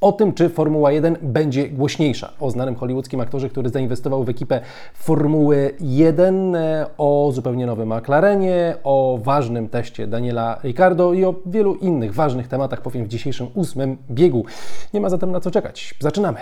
[0.00, 2.32] O tym, czy Formuła 1 będzie głośniejsza.
[2.40, 4.60] O znanym hollywoodzkim aktorze, który zainwestował w ekipę
[4.94, 11.74] Formuły 1, e, o zupełnie nowym McLarenie, o ważnym teście Daniela Ricardo i o wielu
[11.74, 14.44] innych ważnych tematach powiem w dzisiejszym ósmym biegu.
[14.94, 15.94] Nie ma zatem na co czekać.
[16.00, 16.38] Zaczynamy.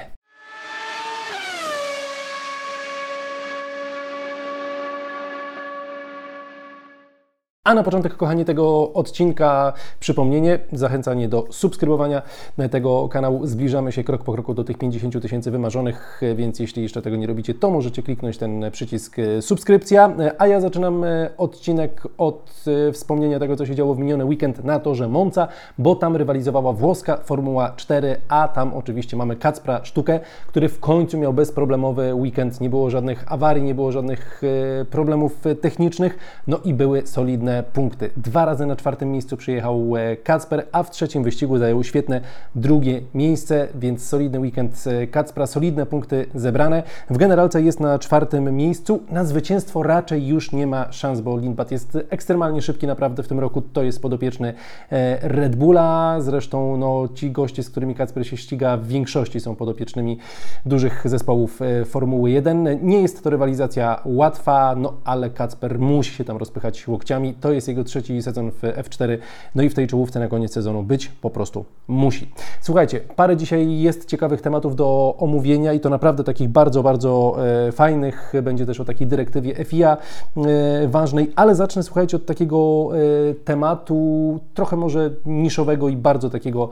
[7.67, 12.23] A na początek, kochani, tego odcinka przypomnienie, zachęcanie do subskrybowania
[12.71, 13.47] tego kanału.
[13.47, 17.27] Zbliżamy się krok po kroku do tych 50 tysięcy wymarzonych, więc jeśli jeszcze tego nie
[17.27, 20.17] robicie, to możecie kliknąć ten przycisk subskrypcja.
[20.39, 21.05] A ja zaczynam
[21.37, 26.17] odcinek od wspomnienia tego, co się działo w miniony weekend na torze Monza, bo tam
[26.17, 32.15] rywalizowała włoska Formuła 4, a tam oczywiście mamy Kacpra Sztukę, który w końcu miał bezproblemowy
[32.15, 32.61] weekend.
[32.61, 34.43] Nie było żadnych awarii, nie było żadnych
[34.81, 38.11] e, problemów technicznych, no i były solidne punkty.
[38.17, 42.21] Dwa razy na czwartym miejscu przyjechał e, Kacper, a w trzecim wyścigu zajął świetne
[42.55, 46.83] drugie miejsce, więc solidny weekend e, Kacpra, solidne punkty zebrane.
[47.11, 49.03] W generalce jest na czwartym miejscu.
[49.11, 53.41] Na zwycięstwo raczej już nie ma szans, bo Lindblad jest ekstremalnie szybki naprawdę w tym
[53.41, 53.63] roku.
[53.63, 54.55] To jest podopieczny
[54.93, 56.17] e, Red Bulla.
[56.21, 60.19] Zresztą no, ci goście, z którymi Kacper się ściga, w większości są podopiecznymi
[60.67, 62.87] dużych zespołów Formuły 1.
[62.87, 67.35] Nie jest to rywalizacja łatwa, no ale Kacper musi się tam rozpychać łokciami.
[67.45, 69.19] To jest jego trzeci sezon w F4,
[69.55, 72.31] no i w tej czołówce na koniec sezonu być po prostu musi.
[72.61, 77.37] Słuchajcie, parę dzisiaj jest ciekawych tematów do omówienia i to naprawdę takich bardzo, bardzo
[77.69, 78.33] e, fajnych.
[78.43, 82.89] Będzie też o takiej dyrektywie FIA e, ważnej, ale zacznę, słuchajcie, od takiego
[83.31, 86.71] e, tematu trochę może niszowego i bardzo takiego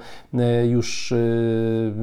[0.65, 1.15] już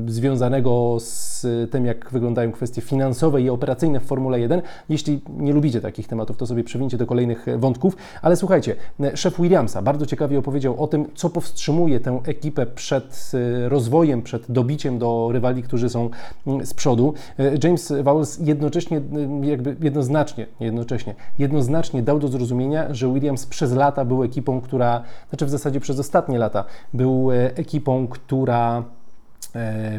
[0.07, 4.61] związanego z tym, jak wyglądają kwestie finansowe i operacyjne w Formule 1.
[4.89, 9.41] Jeśli nie lubicie takich tematów, to sobie przewincie do kolejnych wątków, ale słuchajcie, Słuchajcie, szef
[9.41, 14.99] Williamsa bardzo ciekawie opowiedział o tym, co powstrzymuje tę ekipę przed e, rozwojem, przed dobiciem
[14.99, 16.09] do rywali, którzy są
[16.47, 17.13] mm, z przodu.
[17.39, 23.73] E, James Vowles jednocześnie, e, jakby jednoznacznie, jednocześnie, jednoznacznie dał do zrozumienia, że Williams przez
[23.73, 28.98] lata był ekipą, która, znaczy w zasadzie przez ostatnie lata, był ekipą, która E,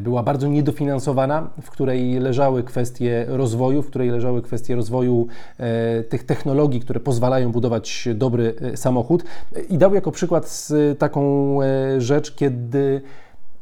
[0.01, 5.27] była bardzo niedofinansowana, w której leżały kwestie rozwoju, w której leżały kwestie rozwoju
[5.59, 9.25] e, tych technologii, które pozwalają budować dobry e, samochód.
[9.69, 10.69] I dał jako przykład
[10.99, 11.59] taką
[11.99, 13.03] rzecz, kiedy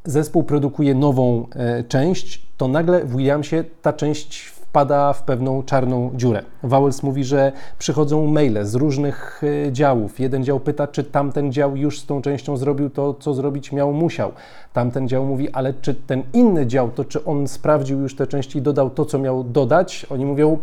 [0.04, 1.47] zespół produkuje nową
[1.88, 6.43] część, to nagle w Williamsie ta część wpada w pewną czarną dziurę.
[6.62, 10.21] Vowels mówi, że przychodzą maile z różnych e, działów.
[10.21, 13.93] Jeden dział pyta, czy tamten dział już z tą częścią zrobił to, co zrobić miał,
[13.93, 14.33] musiał.
[14.73, 18.59] Tamten dział mówi, ale czy ten inny dział, to czy on sprawdził już te części
[18.59, 20.06] i dodał to, co miał dodać?
[20.11, 20.59] Oni mówią,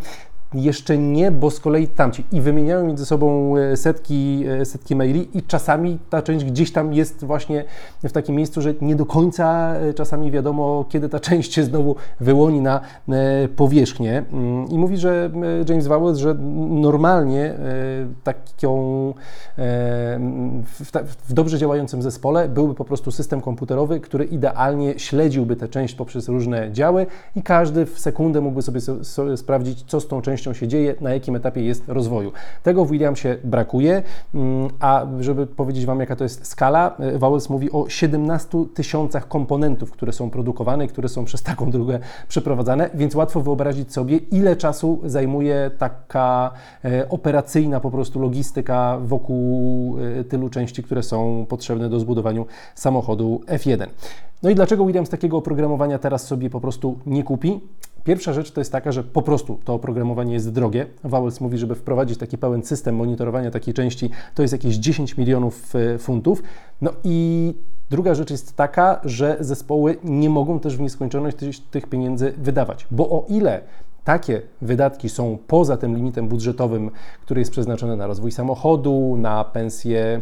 [0.62, 5.38] jeszcze nie, bo z kolei tamci i wymieniają między sobą e, setki, e, setki maili
[5.38, 7.64] i czasami ta część gdzieś tam jest właśnie
[8.04, 11.96] w takim miejscu, że nie do końca e, czasami wiadomo, kiedy ta część się znowu
[12.20, 12.80] wyłoni na
[13.56, 14.24] powierzchnię.
[14.32, 15.30] Mm, I mówi, że
[15.68, 16.34] James Vowles, że
[16.68, 17.54] normalnie
[18.24, 19.14] taką
[20.64, 20.90] w,
[21.28, 26.28] w dobrze działającym zespole byłby po prostu system komputerowy, który idealnie śledziłby tę część poprzez
[26.28, 27.06] różne działy
[27.36, 28.80] i każdy w sekundę mógłby sobie
[29.36, 32.32] sprawdzić, co z tą częścią się dzieje, na jakim etapie jest rozwoju.
[32.62, 34.02] Tego w Williamsie brakuje,
[34.34, 39.28] mm, a żeby powiedzieć Wam, jaka to jest skala, e, Vowels mówi o 17 tysiącach
[39.28, 41.98] komponentów, które są produkowane, które są przez taką drogę
[42.28, 46.50] przeprowadzane, więc łatwo wyobrazić sobie, ile czasu zajmuje taka
[46.84, 53.40] e, operacyjna po prostu logistyka wokół e, tylu części, które są potrzebne do zbudowania samochodu
[53.46, 53.86] F1.
[54.42, 57.60] No i dlaczego Williams takiego oprogramowania teraz sobie po prostu nie kupi?
[58.04, 60.86] Pierwsza rzecz to jest taka, że po prostu to oprogramowanie jest drogie.
[61.04, 65.76] Vowels mówi, żeby wprowadzić taki pełen system monitorowania takiej części, to jest jakieś 10 milionów
[65.76, 66.42] e, funtów.
[66.80, 67.54] No i
[67.90, 71.36] Druga rzecz jest taka, że zespoły nie mogą też w nieskończoność
[71.70, 73.60] tych pieniędzy wydawać, bo o ile
[74.04, 76.90] takie wydatki są poza tym limitem budżetowym,
[77.22, 80.20] który jest przeznaczony na rozwój samochodu, na pensje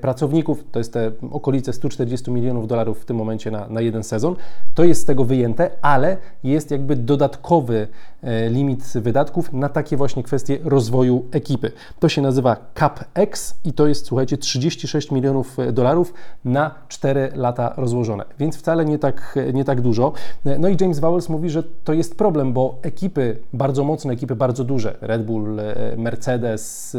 [0.00, 4.36] pracowników, to jest te okolice 140 milionów dolarów w tym momencie na, na jeden sezon.
[4.74, 7.88] To jest z tego wyjęte, ale jest jakby dodatkowy
[8.22, 11.72] e, limit wydatków na takie właśnie kwestie rozwoju ekipy.
[11.98, 16.14] To się nazywa CapEx i to jest, słuchajcie, 36 milionów e, dolarów
[16.44, 20.12] na 4 lata rozłożone, więc wcale nie tak, nie tak dużo.
[20.58, 24.64] No i James Vowles mówi, że to jest problem, bo ekipy, bardzo mocne ekipy, bardzo
[24.64, 25.60] duże, Red Bull,
[25.96, 26.96] Mercedes,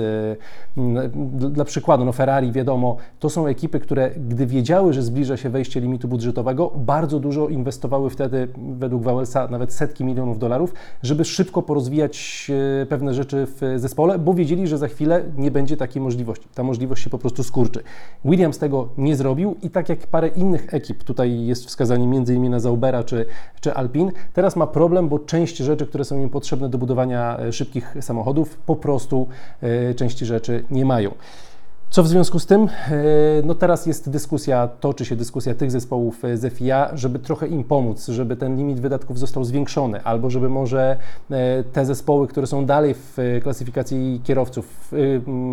[1.33, 5.79] dla przykładu, no Ferrari, wiadomo, to są ekipy, które gdy wiedziały, że zbliża się wejście
[5.79, 10.73] limitu budżetowego, bardzo dużo inwestowały wtedy, według Wałęsa, nawet setki milionów dolarów,
[11.03, 12.47] żeby szybko porozwijać
[12.81, 16.47] e, pewne rzeczy w zespole, bo wiedzieli, że za chwilę nie będzie takiej możliwości.
[16.55, 17.83] Ta możliwość się po prostu skurczy.
[18.25, 22.59] Williams tego nie zrobił i tak jak parę innych ekip, tutaj jest wskazanie innymi na
[22.59, 23.25] Zaubera czy,
[23.61, 27.53] czy Alpin, teraz ma problem, bo część rzeczy, które są im potrzebne do budowania e,
[27.53, 29.27] szybkich samochodów, po prostu
[29.61, 31.11] e, części rzeczy nie mają.
[31.91, 32.61] Co w związku z tym?
[32.61, 32.67] E,
[33.43, 37.63] no teraz jest dyskusja, toczy się dyskusja tych zespołów e, z FIA, żeby trochę im
[37.63, 40.97] pomóc, żeby ten limit wydatków został zwiększony, albo żeby może
[41.31, 44.93] e, te zespoły, które są dalej w klasyfikacji kierowców,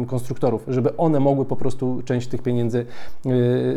[0.06, 2.86] konstruktorów, żeby one mogły po prostu część tych pieniędzy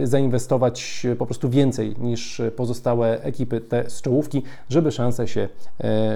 [0.04, 5.50] zainwestować po prostu więcej niż pozostałe ekipy te z czołówki, żeby szanse się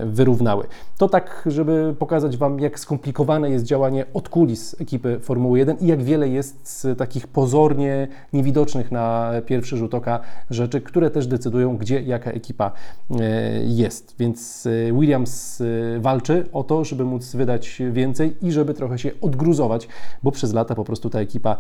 [0.06, 0.66] wyrównały.
[0.98, 5.88] To tak, żeby pokazać Wam, jak skomplikowane jest działanie od kulis ekipy Formuły 1 i
[5.88, 10.20] jak wiele jest z takich pozornie niewidocznych na pierwszy rzut oka
[10.50, 12.72] rzeczy, które też decydują, gdzie jaka ekipa
[13.12, 13.24] e,
[13.64, 14.16] jest.
[14.20, 19.12] Więc e, Williams e, walczy o to, żeby móc wydać więcej i żeby trochę się
[19.22, 19.88] odgruzować,
[20.24, 21.58] bo przez lata po prostu ta ekipa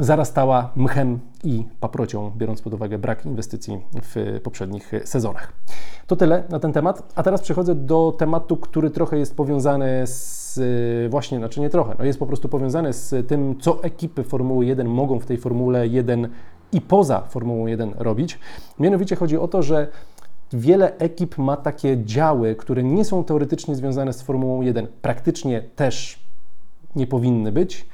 [0.00, 5.52] zarastała mchem i paprocią, biorąc pod uwagę brak inwestycji w poprzednich sezonach.
[6.06, 10.45] To tyle na ten temat, a teraz przechodzę do tematu, który trochę jest powiązany z
[11.10, 14.88] właśnie, znaczy nie trochę, no jest po prostu powiązany z tym, co ekipy Formuły 1
[14.88, 16.28] mogą w tej Formule 1
[16.72, 18.38] i poza Formułą 1 robić.
[18.78, 19.88] Mianowicie chodzi o to, że
[20.52, 26.26] wiele ekip ma takie działy, które nie są teoretycznie związane z Formułą 1, praktycznie też
[26.96, 27.86] nie powinny być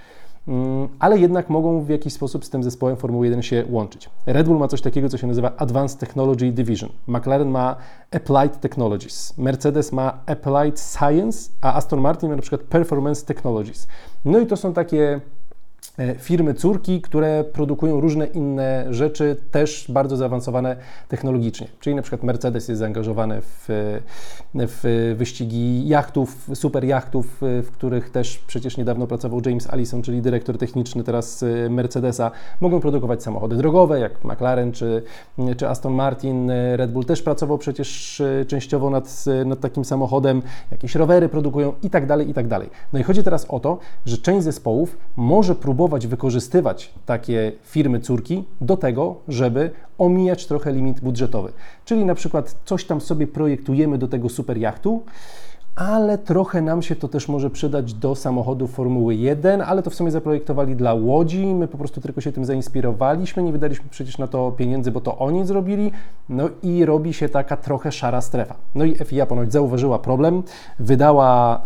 [0.98, 4.10] ale jednak mogą w jakiś sposób z tym zespołem Formuły 1 się łączyć.
[4.26, 6.90] Red Bull ma coś takiego, co się nazywa Advanced Technology Division.
[7.06, 7.76] McLaren ma
[8.10, 9.38] Applied Technologies.
[9.38, 13.86] Mercedes ma Applied Science, a Aston Martin ma na przykład Performance Technologies.
[14.24, 15.20] No i to są takie
[16.19, 20.76] firmy córki, które produkują różne inne rzeczy, też bardzo zaawansowane
[21.08, 21.69] technologicznie.
[21.81, 23.64] Czyli na przykład Mercedes jest zaangażowany w,
[24.55, 30.58] w wyścigi jachtów, super jachtów, w których też przecież niedawno pracował James Allison, czyli dyrektor
[30.58, 32.31] techniczny teraz e, Mercedesa.
[32.61, 35.02] Mogą produkować samochody drogowe, jak McLaren czy,
[35.56, 36.50] czy Aston Martin.
[36.76, 40.43] Red Bull też pracował przecież e, częściowo nad, nad takim samochodem.
[40.70, 42.70] Jakieś rowery produkują i tak dalej, i tak dalej.
[42.93, 48.00] No i chodzi teraz o to, że część zespołów może próbować próbować wykorzystywać takie firmy
[48.00, 51.52] córki do tego, żeby omijać trochę limit budżetowy.
[51.84, 55.02] Czyli na przykład coś tam sobie projektujemy do tego super jachtu,
[55.76, 59.94] ale trochę nam się to też może przydać do samochodu Formuły 1, ale to w
[59.94, 64.26] sumie zaprojektowali dla Łodzi, my po prostu tylko się tym zainspirowaliśmy, nie wydaliśmy przecież na
[64.26, 65.92] to pieniędzy, bo to oni zrobili,
[66.28, 68.54] no i robi się taka trochę szara strefa.
[68.74, 70.42] No i FIA ponoć zauważyła problem,
[70.78, 71.62] wydała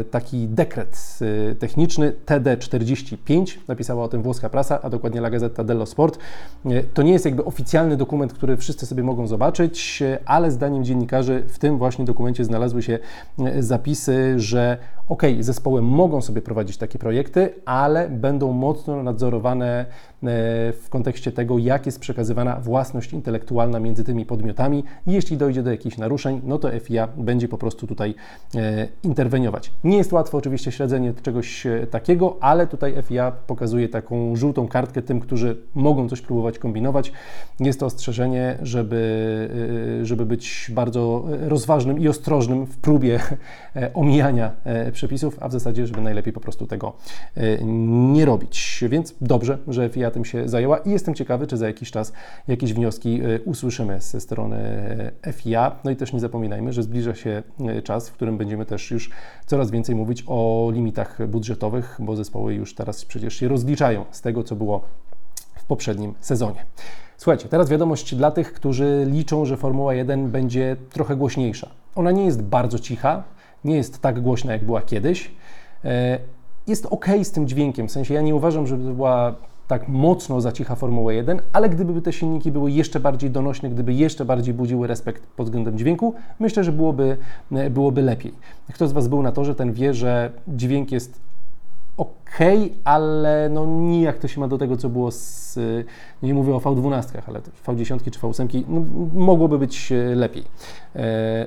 [0.00, 1.18] e, taki dekret
[1.50, 6.18] e, techniczny TD45, napisała o tym włoska prasa, a dokładnie La Gazzetta dello Sport.
[6.66, 11.42] E, to nie jest jakby oficjalny dokument, który wszyscy sobie mogą zobaczyć, ale zdaniem dziennikarzy
[11.48, 12.98] w tym właśnie dokumencie znalazły się
[13.62, 19.86] zapisy, że ok, zespoły mogą sobie prowadzić takie projekty, ale będą mocno nadzorowane e,
[20.72, 24.84] w kontekście tego, jak jest przekazywana własność intelektualna między tymi podmiotami.
[25.06, 28.14] Jeśli dojdzie do jakichś naruszeń, no to FIA będzie po prostu tutaj
[28.54, 29.72] e, interweniować.
[29.84, 35.02] Nie jest łatwo oczywiście śledzenie czegoś e, takiego, ale tutaj FIA pokazuje taką żółtą kartkę
[35.02, 37.12] tym, którzy mogą coś próbować kombinować.
[37.60, 39.04] Jest to ostrzeżenie, żeby,
[40.02, 43.20] żeby być bardzo rozważnym i ostrożnym w próbie
[43.94, 44.52] omijania
[44.92, 46.92] przepisów, a w zasadzie, żeby najlepiej po prostu tego
[47.36, 48.84] e, nie robić.
[48.88, 52.12] Więc dobrze, że FIA tym się zajęła i jestem ciekawy, czy za jakiś czas
[52.48, 54.56] jakieś wnioski e, usłyszymy ze strony
[55.22, 55.76] e, FIA.
[55.84, 57.42] No i też nie zapominajmy, że zbliża się
[57.84, 59.10] czas, w którym będziemy też już
[59.46, 64.42] coraz więcej mówić o limitach budżetowych, bo zespoły już teraz przecież się rozliczają z tego,
[64.44, 64.84] co było
[65.56, 66.64] w poprzednim sezonie.
[67.16, 71.83] Słuchajcie, teraz wiadomość dla tych, którzy liczą, że Formuła 1 będzie trochę głośniejsza.
[71.94, 73.22] Ona nie jest bardzo cicha,
[73.64, 75.30] nie jest tak głośna, jak była kiedyś.
[75.84, 76.18] E,
[76.66, 79.34] jest ok z tym dźwiękiem, w sensie ja nie uważam, żeby była
[79.68, 83.92] tak mocno za cicha Formuła 1, ale gdyby te silniki były jeszcze bardziej donośne, gdyby
[83.92, 87.16] jeszcze bardziej budziły respekt pod względem dźwięku, myślę, że byłoby,
[87.52, 88.34] e, byłoby lepiej.
[88.74, 91.20] Kto z Was był na to, że ten wie, że dźwięk jest
[91.96, 92.23] ok,
[92.84, 95.58] ale no nijak to się ma do tego, co było z,
[96.22, 98.82] nie mówię o V12, ale V10 czy V8, no,
[99.14, 100.44] mogłoby być e, lepiej.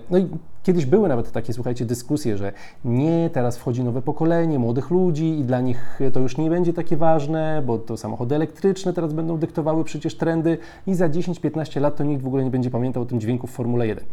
[0.09, 0.27] No i
[0.67, 2.53] Kiedyś były nawet takie, słuchajcie, dyskusje, że
[2.85, 6.97] nie, teraz wchodzi nowe pokolenie młodych ludzi i dla nich to już nie będzie takie
[6.97, 12.03] ważne, bo to samochody elektryczne teraz będą dyktowały przecież trendy i za 10-15 lat to
[12.03, 14.03] nikt w ogóle nie będzie pamiętał o tym dźwięku w Formule 1.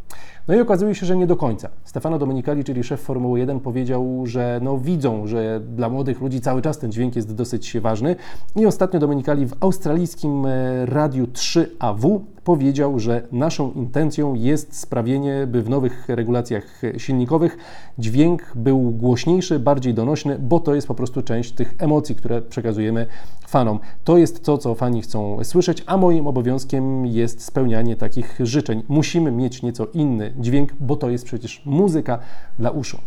[0.48, 1.68] No i okazuje się, że nie do końca.
[1.84, 6.62] Stefano Domenicali, czyli szef Formuły 1, powiedział, że no widzą, że dla młodych ludzi cały
[6.64, 8.16] czas ten dźwięk jest dosyć ważny.
[8.56, 15.62] I ostatnio Dominikali w australijskim e, radiu 3AW powiedział, że naszą intencją jest sprawienie, by
[15.62, 17.56] w nowych regulacjach silnikowych
[17.98, 23.06] dźwięk był głośniejszy, bardziej donośny, bo to jest po prostu część tych emocji, które przekazujemy
[23.48, 23.78] fanom.
[24.04, 28.82] To jest to, co fani chcą słyszeć, a moim obowiązkiem jest spełnianie takich życzeń.
[28.88, 32.18] Musimy mieć nieco inny dźwięk, bo to jest przecież muzyka
[32.58, 32.98] dla uszu.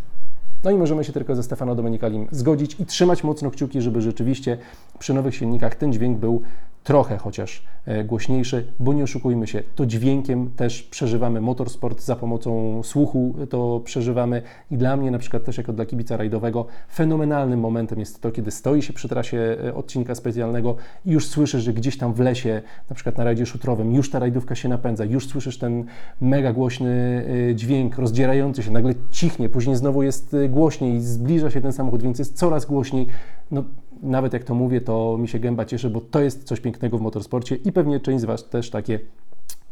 [0.63, 4.57] No i możemy się tylko ze Stefano Domenikalim zgodzić i trzymać mocno kciuki, żeby rzeczywiście
[4.99, 6.41] przy nowych silnikach ten dźwięk był
[6.83, 12.83] trochę chociaż e, głośniejszy, bo nie oszukujmy się, to dźwiękiem też przeżywamy motorsport, za pomocą
[12.83, 14.41] słuchu to przeżywamy
[14.71, 18.51] i dla mnie na przykład też jako dla kibica rajdowego fenomenalnym momentem jest to, kiedy
[18.51, 22.61] stoi się przy trasie e, odcinka specjalnego i już słyszysz, że gdzieś tam w lesie,
[22.89, 25.85] na przykład na rajdzie szutrowym, już ta rajdówka się napędza, już słyszysz ten
[26.21, 31.73] mega głośny e, dźwięk rozdzierający się, nagle cichnie, później znowu jest głośniej, zbliża się ten
[31.73, 33.07] samochód, więc jest coraz głośniej.
[33.51, 33.63] No,
[34.03, 37.01] nawet jak to mówię, to mi się gęba cieszy, bo to jest coś pięknego w
[37.01, 38.99] motorsporcie i pewnie część z Was też takie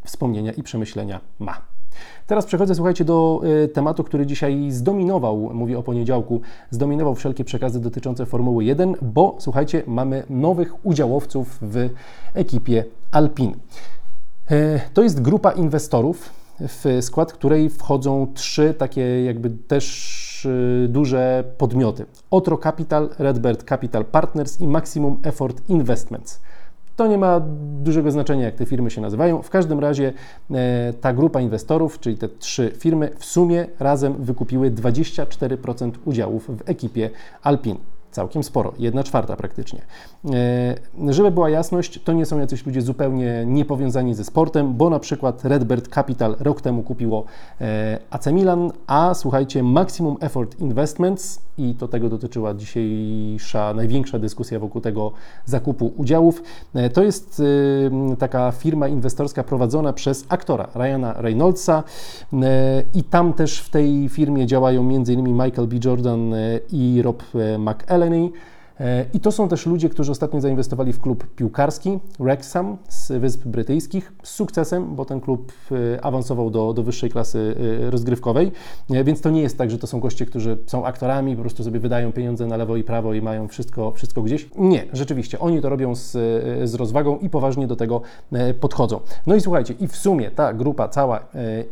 [0.03, 1.61] wspomnienia i przemyślenia ma.
[2.27, 7.81] Teraz przechodzę, słuchajcie, do y, tematu, który dzisiaj zdominował, mówię o poniedziałku, zdominował wszelkie przekazy
[7.81, 11.89] dotyczące Formuły 1, bo słuchajcie, mamy nowych udziałowców w
[12.33, 13.53] ekipie Alpine.
[14.93, 16.29] To jest grupa inwestorów,
[16.59, 20.24] w skład której wchodzą trzy takie jakby też
[20.89, 22.05] duże podmioty.
[22.31, 26.41] Otro Capital, Redbird Capital Partners i Maximum Effort Investments.
[26.95, 27.41] To nie ma
[27.83, 29.41] dużego znaczenia, jak te firmy się nazywają.
[29.41, 30.13] W każdym razie
[30.51, 36.69] e, ta grupa inwestorów, czyli te trzy firmy, w sumie razem wykupiły 24% udziałów w
[36.69, 37.09] ekipie
[37.43, 37.94] Alpine.
[38.15, 39.81] Całkiem sporo, jedna czwarta praktycznie.
[40.33, 44.99] E, żeby była jasność, to nie są jacyś ludzie zupełnie niepowiązani ze sportem, bo na
[44.99, 47.25] przykład Redbird Capital rok temu kupiło
[47.61, 54.59] e, AC Milan, a słuchajcie, Maximum Effort Investments, i to tego dotyczyła dzisiejsza największa dyskusja
[54.59, 55.11] wokół tego
[55.45, 56.43] zakupu udziałów,
[56.73, 57.41] e, to jest
[58.19, 61.83] taka firma inwestorska prowadzona przez aktora Ryana Reynoldsa
[62.93, 65.23] i tam też w tej firmie działają m.in.
[65.23, 65.75] Michael B.
[65.85, 66.35] Jordan
[66.71, 67.23] i Rob
[67.59, 68.33] McEllen, E,
[69.13, 74.13] I to są też ludzie, którzy ostatnio zainwestowali w klub piłkarski Wrexham z Wysp Brytyjskich
[74.23, 77.55] z sukcesem, bo ten klub e, awansował do, do wyższej klasy
[77.87, 78.51] e, rozgrywkowej.
[78.89, 81.79] Więc to nie jest tak, że to są goście, którzy są aktorami, po prostu sobie
[81.79, 84.49] wydają pieniądze na lewo i prawo i mają wszystko, wszystko gdzieś.
[84.57, 86.11] Nie, rzeczywiście, oni to robią z,
[86.69, 88.01] z rozwagą i poważnie do tego
[88.59, 88.99] podchodzą.
[89.27, 91.19] No i słuchajcie, i w sumie ta grupa cała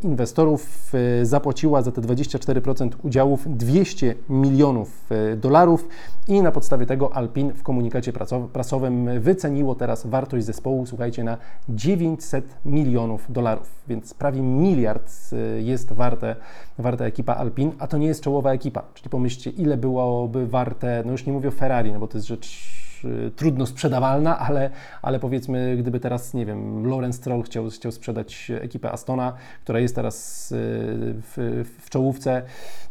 [0.02, 0.92] inwestorów
[1.22, 5.88] zapłaciła za te 24% udziałów 200 milionów dolarów
[6.28, 8.12] i na podstawie tego Alpin w komunikacie
[8.52, 15.92] prasowym wyceniło teraz wartość zespołu, słuchajcie, na 900 milionów dolarów, więc prawie miliard y, jest
[15.92, 16.36] warte,
[16.78, 18.82] warta ekipa Alpin, a to nie jest czołowa ekipa.
[18.94, 22.28] Czyli pomyślcie, ile byłoby warte, no już nie mówię o Ferrari, no bo to jest
[22.28, 24.70] rzecz Y, trudno sprzedawalna, ale,
[25.02, 29.32] ale powiedzmy, gdyby teraz, nie wiem, Lawrence Stroll chciał, chciał sprzedać ekipę Astona,
[29.62, 32.42] która jest teraz y, w, w czołówce,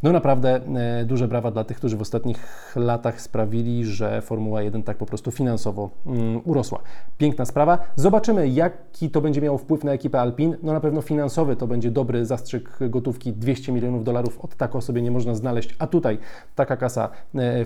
[0.02, 0.60] no naprawdę
[1.02, 5.06] y, duże brawa dla tych, którzy w ostatnich latach sprawili, że Formuła 1 tak po
[5.06, 6.80] prostu finansowo um, urosła.
[7.18, 7.78] Piękna sprawa.
[7.96, 10.56] Zobaczymy, jaki to będzie miało wpływ na ekipę Alpin.
[10.62, 13.32] No na pewno finansowy to będzie dobry zastrzyk gotówki.
[13.32, 16.18] 200 milionów dolarów od taką sobie nie można znaleźć, a tutaj
[16.54, 17.10] taka kasa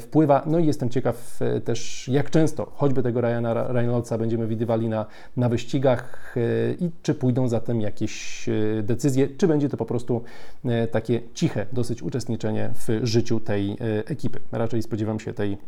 [0.01, 0.43] wpływa.
[0.47, 5.07] No i jestem ciekaw też, jak często często choćby tego Ryana Reynoldsa będziemy widywali na,
[5.37, 6.41] na wyścigach e,
[6.81, 10.23] i czy pójdą zatem jakieś e, decyzje, czy będzie to po prostu
[10.65, 14.41] e, takie ciche dosyć uczestniczenie w życiu tej ekipy.
[14.53, 15.59] Raczej spodziewam się tej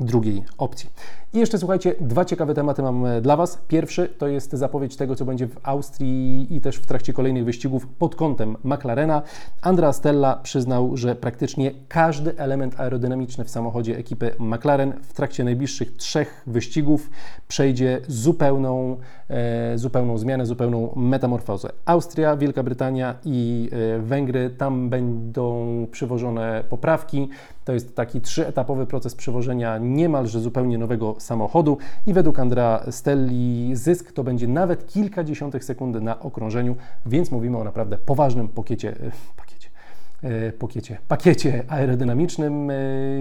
[0.00, 0.90] drugiej opcji.
[1.32, 3.58] I jeszcze słuchajcie, dwa ciekawe tematy mam e, dla Was.
[3.68, 7.86] Pierwszy to jest zapowiedź tego, co będzie w Austrii i też w trakcie kolejnych wyścigów
[7.86, 9.22] pod kątem McLarena.
[9.62, 15.96] Andrea Stella przyznał, że praktycznie każdy element aerodynamiczny w samochodzie ekipy McLaren w trakcie najbliższych
[15.96, 17.10] trzech wyścigów
[17.48, 18.96] przejdzie zupełną,
[19.28, 21.68] e, zupełną zmianę, zupełną metamorfozę.
[21.84, 27.28] Austria, Wielka Brytania i e, Węgry, tam będą przywożone poprawki.
[27.64, 31.78] To jest taki trzyetapowy proces przywożenia niemalże zupełnie nowego samochodu.
[32.06, 37.58] I według Andrea Stelli zysk to będzie nawet kilka dziesiątych sekundy na okrążeniu, więc mówimy
[37.58, 39.10] o naprawdę poważnym pakiecie E,
[40.58, 42.74] pokiecie, pakiecie aerodynamicznym, e,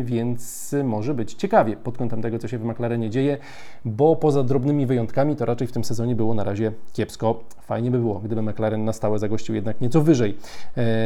[0.03, 3.37] więc może być ciekawie pod kątem tego, co się w McLarenie dzieje,
[3.85, 7.43] bo poza drobnymi wyjątkami to raczej w tym sezonie było na razie kiepsko.
[7.61, 10.35] Fajnie by było, gdyby McLaren na stałe zagościł jednak nieco wyżej e,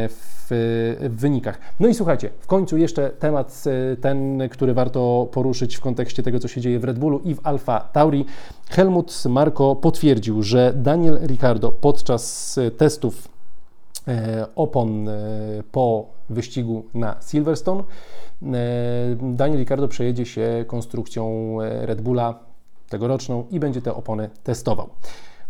[0.10, 0.48] w,
[1.00, 1.60] w wynikach.
[1.80, 3.64] No i słuchajcie, w końcu jeszcze temat
[4.02, 7.40] ten, który warto poruszyć w kontekście tego, co się dzieje w Red Bullu i w
[7.44, 8.26] Alfa Tauri.
[8.70, 13.33] Helmut Marko potwierdził, że Daniel Ricciardo podczas testów e,
[14.56, 15.14] opon e,
[15.72, 17.84] po wyścigu na Silverstone.
[17.84, 17.86] E,
[19.22, 22.40] Daniel Ricciardo przejedzie się konstrukcją Red Bulla
[22.90, 24.90] tegoroczną i będzie te opony testował.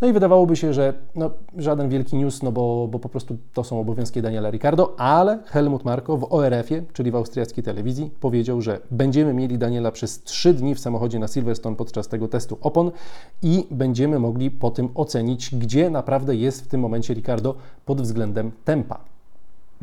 [0.02, 3.64] No i wydawałoby się, że no, żaden wielki news, no bo, bo po prostu to
[3.64, 8.80] są obowiązki Daniela Ricardo, ale Helmut Marko w ORF-ie, czyli w austriackiej telewizji, powiedział, że
[8.92, 12.92] będziemy mieli Daniela przez 3 dni w samochodzie na Silverstone podczas tego testu opon
[13.42, 18.52] i będziemy mogli po tym ocenić, gdzie naprawdę jest w tym momencie Ricardo pod względem
[18.66, 19.13] tempa.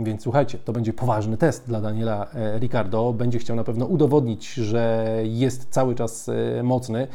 [0.01, 3.13] Więc słuchajcie, to będzie poważny test dla Daniela e, Ricardo.
[3.13, 7.07] Będzie chciał na pewno udowodnić, że jest cały czas e, mocny.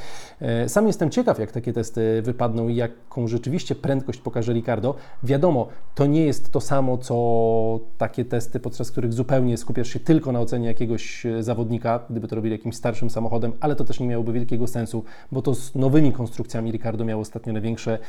[0.42, 4.96] E, sam jestem ciekaw, jak takie testy wypadną i jaką rzeczywiście prędkość pokaże Ricardo.
[5.24, 10.32] Wiadomo, to nie jest to samo, co takie testy, podczas których zupełnie skupiasz się tylko
[10.32, 14.34] na ocenie jakiegoś zawodnika, gdyby to robili jakimś starszym samochodem, ale to też nie miałoby
[14.34, 18.00] wielkiego sensu, bo to z nowymi konstrukcjami Ricardo miał ostatnio największe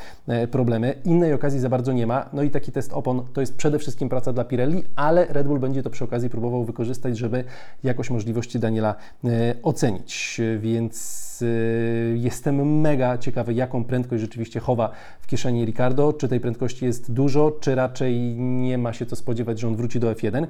[0.50, 0.94] problemy.
[1.04, 2.28] Innej okazji za bardzo nie ma.
[2.32, 5.46] No i taki test opon to jest przede wszystkim praca dla Pirelli Pirelli, ale Red
[5.46, 7.44] Bull będzie to przy okazji próbował wykorzystać, żeby
[7.84, 8.94] jakoś możliwości Daniela
[9.24, 10.40] e, ocenić.
[10.58, 16.12] Więc Y, jestem mega ciekawy, jaką prędkość rzeczywiście chowa w kieszeni Ricardo.
[16.12, 20.00] Czy tej prędkości jest dużo, czy raczej nie ma się co spodziewać, że on wróci
[20.00, 20.46] do F1.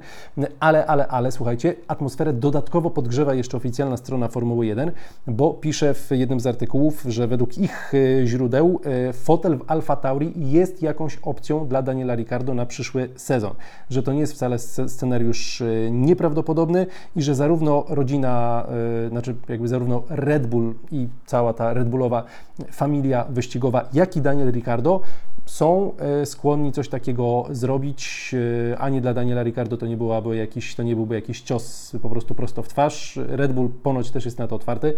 [0.59, 4.91] Ale, ale, ale słuchajcie, atmosferę dodatkowo podgrzewa jeszcze oficjalna strona Formuły 1,
[5.27, 8.81] bo pisze w jednym z artykułów, że według ich y, źródeł
[9.13, 13.53] fotel w Alfa Tauri jest jakąś opcją dla Daniela Ricardo na przyszły sezon.
[13.97, 16.85] Że to nie jest wcale scenariusz nieprawdopodobny
[17.15, 18.67] i że zarówno rodzina,
[19.09, 22.23] znaczy jakby zarówno Red Bull i cała ta Red Bullowa
[22.71, 25.01] familia wyścigowa, jak i Daniel Ricardo
[25.45, 28.31] są e, skłonni coś takiego zrobić,
[28.73, 32.09] e, ani dla Daniela Ricardo to nie, byłaby jakiś, to nie byłby jakiś cios po
[32.09, 33.19] prostu prosto w twarz.
[33.27, 34.93] Red Bull ponoć też jest na to otwarty.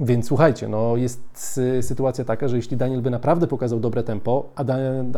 [0.00, 4.48] Więc słuchajcie, no jest e, sytuacja taka, że jeśli Daniel by naprawdę pokazał dobre tempo,
[4.56, 4.64] a,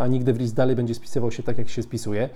[0.00, 2.28] a Nick dalej będzie spisywał się tak, jak się spisuje,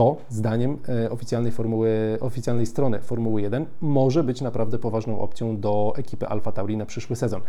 [0.00, 5.92] to zdaniem e, oficjalnej, formuły, oficjalnej strony Formuły 1 może być naprawdę poważną opcją do
[5.96, 7.40] ekipy Alfa Tauri na przyszły sezon.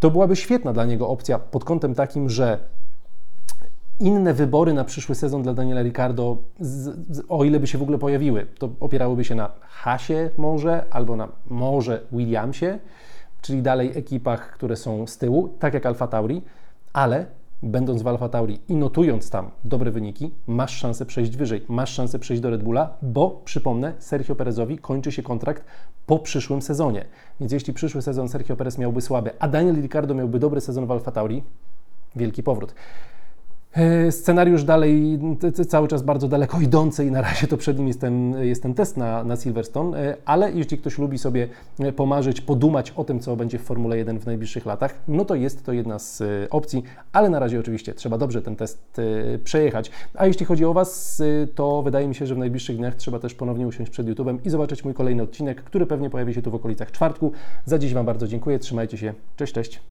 [0.00, 2.58] To byłaby świetna dla niego opcja pod kątem takim, że
[4.00, 6.36] inne wybory na przyszły sezon dla Daniela Ricardo,
[7.28, 11.28] o ile by się w ogóle pojawiły, to opierałyby się na Hasie może, albo na
[11.46, 12.78] może Williamsie,
[13.42, 16.42] czyli dalej ekipach, które są z tyłu, tak jak Alfa Tauri,
[16.92, 17.26] ale
[17.62, 22.18] będąc w Alfa Tauri i notując tam dobre wyniki, masz szansę przejść wyżej, masz szansę
[22.18, 25.64] przejść do Red Bulla, bo przypomnę, Sergio Perezowi kończy się kontrakt
[26.06, 27.04] po przyszłym sezonie.
[27.40, 30.90] Więc jeśli przyszły sezon Sergio Perez miałby słaby, a Daniel Ricciardo miałby dobry sezon w
[30.90, 31.42] Alfa Tauri,
[32.16, 32.74] wielki powrót.
[33.76, 35.18] E, scenariusz dalej
[35.68, 38.74] cały czas bardzo daleko idący i na razie to przed nim jest ten, jest ten
[38.74, 43.20] test na, na Silverstone, e, ale jeśli ktoś lubi sobie e, pomarzyć, podumać o tym,
[43.20, 46.82] co będzie w Formule 1 w najbliższych latach, no to jest to jedna z opcji,
[47.12, 49.00] ale na razie oczywiście trzeba dobrze ten test
[49.44, 49.90] przejechać.
[50.14, 51.22] A jeśli chodzi o Was,
[51.54, 54.50] to wydaje mi się, że w najbliższych dniach trzeba też ponownie usiąść przed YouTube'em i
[54.50, 57.32] zobaczyć mój kolejny odcinek, który pewnie pojawi się tu w okolicach czwartku.
[57.64, 59.80] Za dziś Wam bardzo dziękuję, trzymajcie się, cześć, cześć.